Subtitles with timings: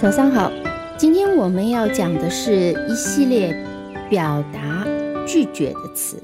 [0.00, 0.48] 早上好，
[0.96, 3.52] 今天我们要讲的是一系列
[4.08, 4.86] 表达
[5.26, 6.22] 拒绝的词，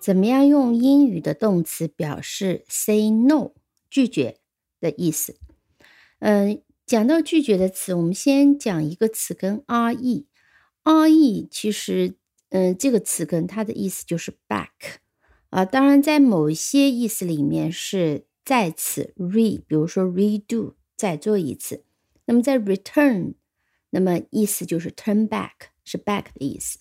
[0.00, 3.52] 怎么样用英语的动词表示 say no
[3.90, 4.38] 拒绝
[4.80, 5.36] 的意思。
[6.20, 10.24] 嗯，讲到拒绝的词，我们先讲一个词根 re。
[10.82, 12.14] re 其实，
[12.48, 14.70] 嗯，这个词根它的意思就是 back
[15.50, 21.84] 啊，当然在某些意思里面是再次 re，比如说 redo 再做一次。
[22.28, 23.36] 那么在 return，
[23.88, 26.78] 那么意思就是 turn back，是 back 的意思。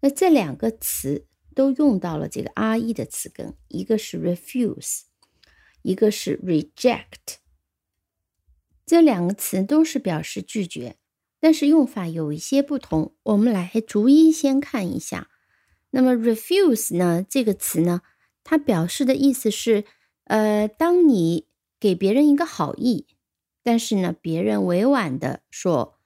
[0.00, 5.04] 那这两个词都用到了这个 re 的词根，一个是 refuse，
[5.80, 7.38] 一个是 reject。
[8.84, 10.96] 这两个词都是表示拒绝，
[11.40, 13.16] 但是用法有一些不同。
[13.22, 15.30] 我们来逐一先看一下。
[15.92, 17.24] 那么 refuse 呢？
[17.26, 18.02] 这个词呢，
[18.44, 19.86] 它表示的意思是，
[20.24, 21.46] 呃，当你
[21.80, 23.06] 给别人一个好意。
[23.62, 25.98] 但是呢，别人委婉的说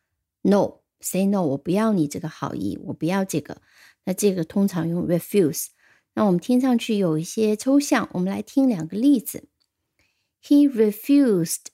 [0.42, 3.62] “no”，say no，我不要你这个好意，我不要这个。
[4.05, 5.69] 那这个通常用 refuse。
[6.14, 9.48] 那我们听上去有一些抽象，我们来听两个例子。
[10.42, 11.66] He refused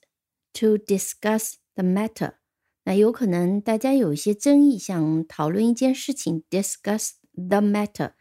[0.53, 2.35] to discuss the matter。
[2.83, 8.13] 那有可能大家有一些争议，想讨论一件事情，discuss the matter。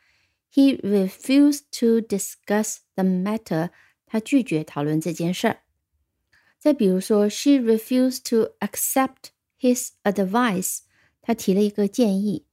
[0.52, 3.70] He refused to discuss the matter。
[4.04, 5.60] 他拒绝讨论这件事儿。
[6.60, 10.80] 再比如说，she refused to accept his advice。
[11.22, 12.46] 她提了一个建议。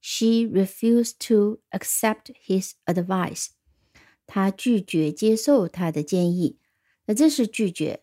[0.00, 3.50] She refused to accept his advice。
[4.26, 6.58] 她拒绝接受他的建议。
[7.06, 8.02] 那这是拒绝。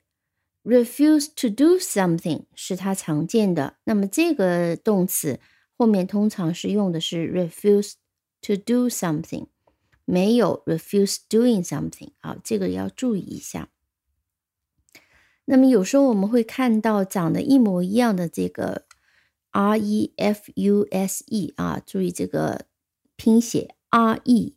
[0.63, 3.77] Refuse to do something 是她常见的。
[3.83, 5.41] 那么这个动词
[5.73, 7.95] 后面通常是用的是 refuse
[8.41, 9.47] to do something，
[10.05, 12.11] 没有 refuse doing something。
[12.19, 13.69] 好，这个要注意一下。
[15.48, 18.86] 那么有时候我们会看到长得一模一样的这个
[19.52, 22.66] refuse 啊，注意这个
[23.16, 24.54] 拼写 re，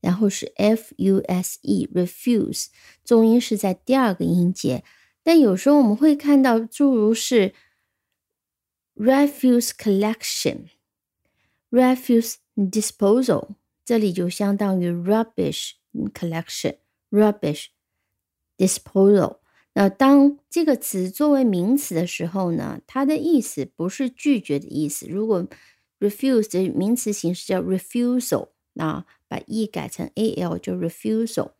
[0.00, 2.66] 然后是 fuse，refuse，
[3.04, 4.82] 重音是在第二个音节。
[5.22, 7.52] 但有时候我们会看到诸如是
[8.96, 13.50] refuse collection，refuse disposal，
[13.84, 17.66] 这里就相当于 rubbish collection，rubbish
[18.56, 19.40] disposal。
[19.77, 25.05] 那当这个词作为名词的时候呢，它的意思不是拒绝的意思。
[25.05, 25.45] 如果
[25.99, 31.51] refuse 的名词形式叫 refusal，那把 e 改成 al 就 refusal。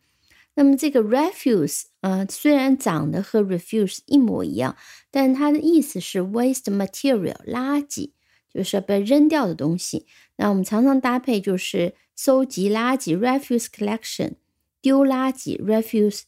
[0.54, 4.78] 那么这个 refuse 啊，虽然长得和 refuse 一模一样，
[5.12, 8.12] 但它的意思是 waste material 垃圾，
[8.54, 10.06] 就是被扔掉的东西。
[10.38, 14.36] 那我们常常搭配就是收集垃圾 refuse collection，
[14.82, 16.22] 丢垃圾 refuse。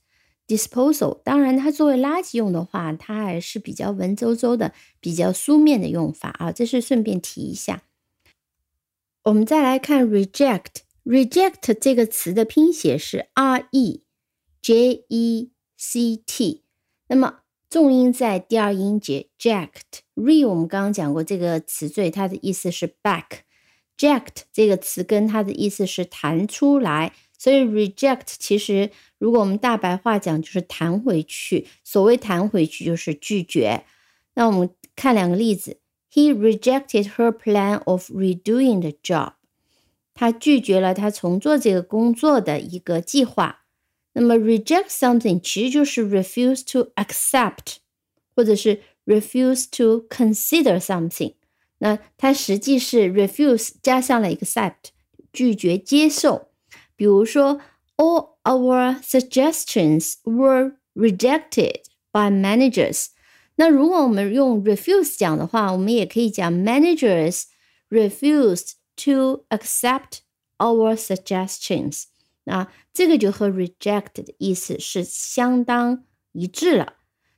[0.47, 6.51] disposal，当然它作为垃圾用的话，它还是比较文绉绉的、比较书面的用法啊。
[6.51, 7.83] 这是顺便提一下。
[9.25, 14.03] 我们再来看 reject，reject 这个词的拼写是 r e
[14.61, 16.63] j e c t，
[17.09, 19.99] 那么重音在第二音节 ject。
[20.15, 27.13] re 我们刚刚讲过这个词缀，它的意思是 back，ject 这个词根它的意思是弹出来。
[27.37, 31.67] 所以 reject 其实，如果我们大白话讲，就是弹回去。
[31.83, 33.83] 所谓弹回去，就是拒绝。
[34.33, 35.77] 那我们看两个例子
[36.11, 39.33] ：He rejected her plan of redoing the job。
[40.13, 43.65] 他拒绝了他重做这个工作的一个计划。
[44.13, 47.75] 那么 reject something 其实就是 refuse to accept，
[48.35, 51.35] 或者是 refuse to consider something。
[51.77, 54.89] 那它实际是 refuse 加上了 accept，
[55.31, 56.46] 拒绝接受。
[56.96, 57.60] 比如说，
[57.96, 63.06] all our suggestions were rejected by managers。
[63.56, 67.44] 那如果我们用 refuse 讲的话，我们也可以讲 managers
[67.90, 70.18] refused to accept
[70.58, 72.04] our suggestions。
[72.44, 76.94] 那这个就和 reject 的意思是相当一致了。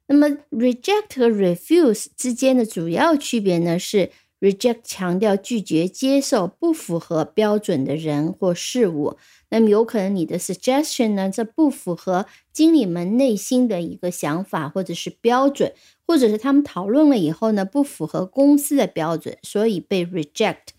[0.07, 4.11] 那么 reject 和 refuse 之间的主要区别呢是。
[4.41, 9.17] Reject 强调拒绝接受不符合标准的人或事物，
[9.50, 15.74] 那么有可能你的 suggestion 呢，这不符合经理们内心的一个想法或者是标准，
[16.06, 20.70] 或者是他们讨论了以后呢，不符合公司的标准，所以被 reject。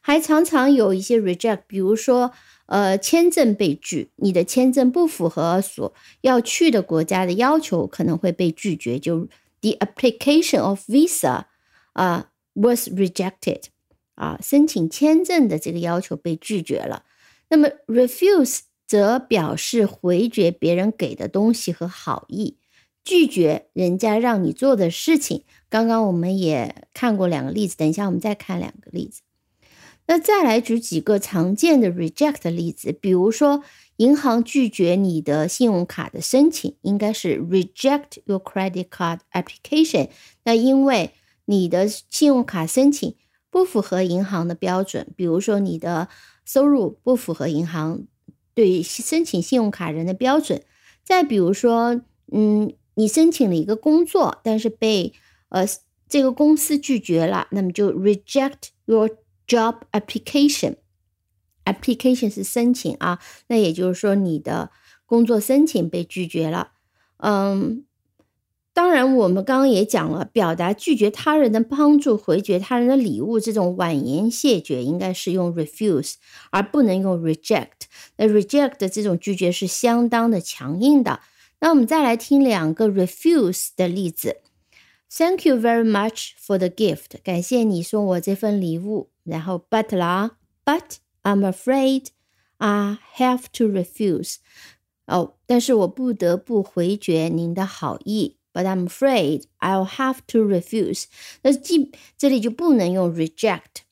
[0.00, 2.32] 还常常有一些 reject，比如说
[2.66, 9.28] 呃签证被拒，你的签证不符合所要去的国家的要求，可能会被拒绝，就
[9.60, 11.44] the application of visa
[11.92, 12.28] 啊。
[12.54, 13.62] was rejected，
[14.16, 17.04] 啊，申请签证的这个要求被拒绝了。
[17.50, 22.56] 那么 refuse 则表示回绝别人给的东西和好意，
[23.04, 25.44] 拒绝人家让你做的事情。
[25.68, 29.20] 刚刚我们也看过两个例子，等一下我们再看两个例子。
[30.06, 33.62] 那再来举几个常见的 reject 的例子，比如说
[33.98, 40.08] 银行拒绝你的信用卡的申请，应该是 reject your credit card application。
[40.42, 41.12] 那因为
[41.44, 43.14] 你的信用卡申请
[43.50, 46.08] 不符合银行的标准，比如说你的
[46.52, 48.08] 收入不符合银行
[48.54, 50.64] 对申请信用卡人的标准。
[51.04, 52.00] 再比如说，
[52.32, 55.12] 嗯，你申请了一个工作，但是被
[55.50, 55.64] 呃
[56.08, 59.08] 这个公司拒绝了，那么就 reject your
[59.46, 64.72] Job application，application 是申请啊，那也就是说你的
[65.06, 66.72] 工作申请被拒绝了。
[67.18, 67.84] 嗯，
[68.80, 76.14] 当然我们刚刚也讲了，表达拒绝他人的帮助、回绝他人的礼物这种婉言谢绝，应该是用 refuse，
[76.50, 77.82] 而不能用 reject。
[78.16, 81.20] 那 reject 的这种拒绝是相当的强硬的。
[81.60, 84.38] 那我们再来听两个 refuse 的例子。
[85.10, 89.10] Thank you very much for the gift，感谢你送我这份礼物。
[89.24, 92.06] 然后 but 啦，but I'm afraid
[92.56, 94.36] I have to refuse。
[95.06, 98.38] 哦，但是我不得不回绝您的好意。
[98.53, 101.07] But I'm afraid I'll have to refuse。
[101.41, 103.83] 那既这里就不能用 reject。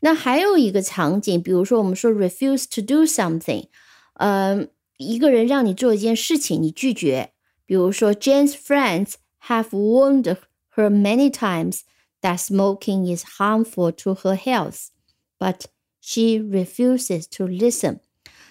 [0.00, 3.68] 那还有一个场景，比如说我们说 refuse to do something，
[4.14, 4.68] 嗯，
[4.98, 7.32] 一个人让你做一件事情，你拒绝。
[7.64, 9.14] 比如说 Jane's friends
[9.46, 10.36] have warned
[10.74, 11.80] her many times
[12.20, 14.88] that smoking is harmful to her health,
[15.38, 15.64] but
[16.00, 18.00] she refuses to listen.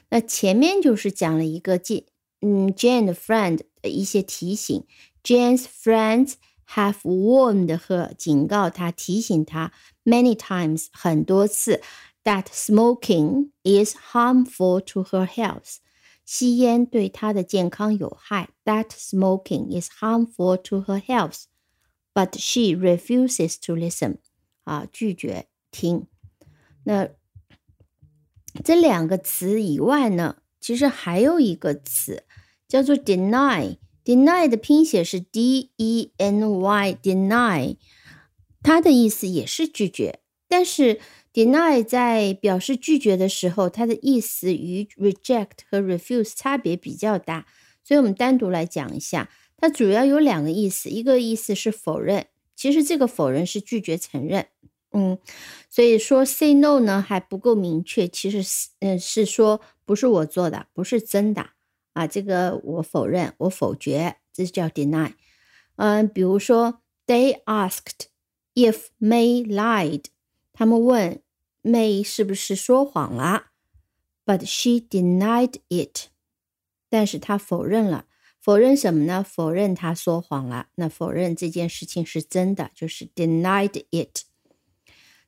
[0.09, 2.07] 那前面就是讲了一个记，
[2.41, 4.83] 嗯，Jane 的 friend 的一些提醒。
[5.23, 6.33] Jane's friends
[6.75, 9.71] have warned her，警告她，提醒她
[10.03, 11.81] many times 很多次
[12.23, 15.77] that smoking is harmful to her health。
[16.25, 18.49] 吸烟对她的健康有害。
[18.65, 24.17] That smoking is harmful to her health。but she refuses to listen，
[24.63, 26.07] 啊，拒绝听。
[26.83, 27.09] 那
[28.63, 32.23] 这两个词以外呢，其实还有一个词
[32.67, 33.77] 叫做 deny。
[34.04, 37.76] Deny 的拼写是 d e n y，deny，
[38.62, 40.20] 它的意思也是拒绝。
[40.46, 41.00] 但是
[41.32, 47.46] deny 在表示拒绝的时候，它的意思与 reject 和 refuse 差别比较大，
[47.82, 49.30] 所以我们单独来讲一下。
[49.56, 54.48] 它主要有两个意思，一个意思是否认，其实这个否认是拒绝承认，
[54.92, 55.18] 嗯，
[55.70, 61.50] 所以说 say no 呢还不够明确，其实是嗯是说不是我做的，不是真的
[61.94, 65.14] 啊，这个我否认，我否决，这叫 deny，
[65.76, 68.08] 嗯，比如说 they asked
[68.54, 70.04] if May lied，
[70.52, 71.20] 他们问
[71.62, 73.46] May 是不是说谎了
[74.26, 76.08] ，but she denied it，
[76.90, 78.04] 但是她否认了。
[78.40, 79.24] 否认什么呢？
[79.26, 80.66] 否认他说谎了。
[80.74, 84.24] 那否认这件事情是真的，就是 denied it。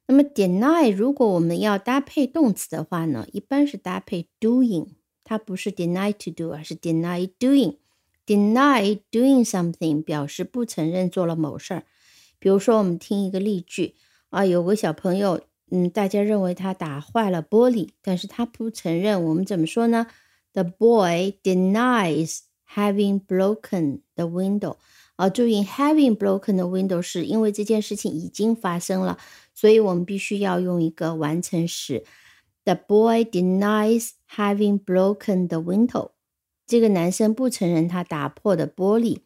[0.07, 4.96] 那么 deny 如果我们要搭配动词的话呢，一般是搭配 doing，
[5.27, 7.77] 它不是 deny to do，而是 deny doing。
[8.25, 11.83] deny doing something 表示不承认做了某事儿。
[12.39, 13.95] 比如说，我们听一个例句
[14.31, 19.23] 啊，有个小朋友，嗯，大家认为他打坏了玻璃，但是他不承认。
[19.23, 20.07] 我们怎么说呢
[20.55, 22.41] ？The boy denies。
[22.75, 24.77] Having broken the window，
[25.15, 29.17] 啊，注意，having broken the window 是因为这件事情已经发生了，
[29.55, 32.05] 所以我们必须要用一个完成时。
[32.67, 36.11] The boy denies having broken the window。
[36.67, 39.21] 这个男生不承认他打破的玻璃。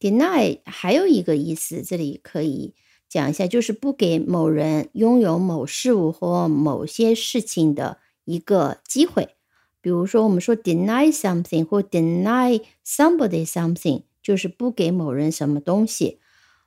[0.00, 2.74] Deny 还有一个意思，这里可以
[3.06, 9.36] 讲一下，就是不给某人拥有某事物或某些事情的一个机会。
[9.82, 16.20] 比如说，我们说 deny something 或 deny somebody something，就是不给某人什么东西。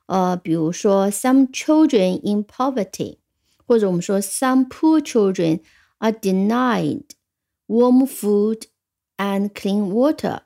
[0.06, 3.16] 呃，比如说 some children in poverty，
[3.66, 5.60] 或者我们说 some poor children
[6.02, 7.04] are denied
[7.68, 8.64] warm food
[9.16, 10.40] and clean water。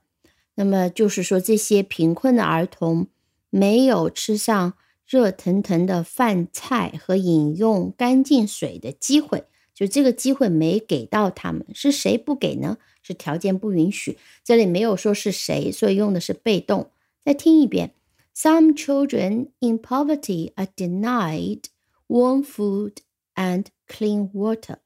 [0.55, 3.09] 那么就是说，这些贫困的儿童
[3.49, 4.75] 没有吃上
[5.07, 9.45] 热腾腾的饭菜和饮用干净水的机会。
[9.75, 12.79] 就这个机会没给到他们，是谁不给呢？
[13.03, 14.19] 是条件不允许。
[14.43, 16.91] 这里没有说是谁，所以用的是被动。
[17.23, 17.93] 再听一遍
[18.35, 21.65] ：Some children in poverty are denied
[22.09, 22.97] warm food
[23.35, 24.77] and clean water。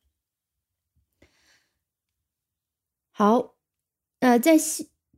[3.21, 3.55] 好，
[4.21, 4.57] 呃，在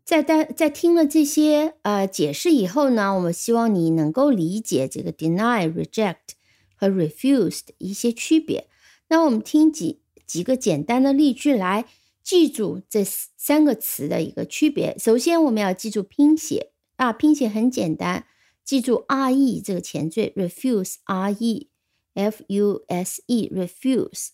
[0.05, 6.35] 在在在听了这些呃解释以后呢，我们希望你能够理解这个 deny、reject
[6.75, 8.69] 和 refuse 的一些区别。
[9.07, 11.85] 那我们听几几个简单的例句来
[12.25, 14.99] 记住这三个词的一个区别。
[14.99, 18.27] 首先，我们要记住拼写啊，拼写很简单，
[18.65, 21.69] 记住 r e 这个前缀，refuse r e
[22.15, 24.31] f u s e refuse。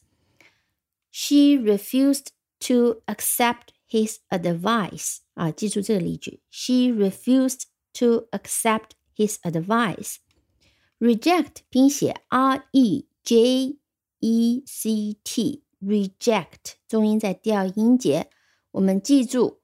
[1.11, 2.29] She refused
[2.60, 6.42] to accept his advice 啊，记住这个例句。
[6.50, 13.78] She refused to accept his advice。Reject 拼写 r e j
[14.20, 18.30] e c t，reject 重音在第二音节。
[18.72, 19.60] 我们记住，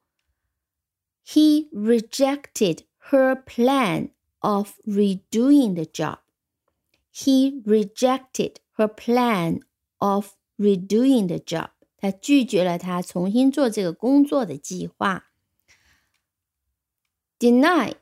[1.26, 6.20] He rejected her plan of redoing the job.
[7.14, 9.62] He rejected her plan
[9.98, 11.70] of redoing the job.
[12.04, 15.26] 他拒绝了他重新做这个工作的计划。
[17.38, 17.94] Deny,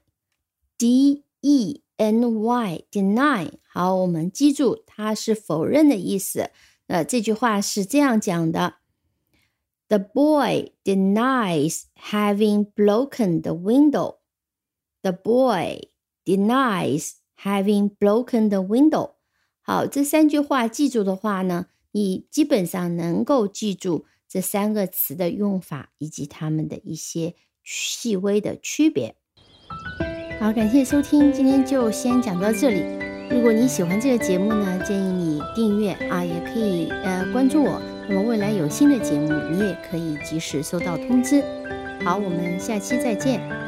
[0.78, 3.52] D E N Y, deny.
[3.70, 6.52] 好，我们记住它是否认的意思。
[6.88, 8.76] 呃，这句话是这样讲的。
[9.90, 14.18] The boy denies having broken the window.
[15.02, 15.90] The boy
[16.26, 19.14] denies having broken the window.
[19.62, 29.15] 好，这三句话记住的话呢， 你基本上能够记住这三个词的用法以及它们的一些细微的区别。
[30.41, 32.83] 好，感谢收听，今天就先讲到这里。
[33.31, 37.81] 如果你喜欢这个节目呢，建议你订阅啊，也可以呃关注我。
[38.09, 41.41] 那么未来有新的节目，你也可以及时收到通知。
[42.05, 43.62] 好，我们下期再见。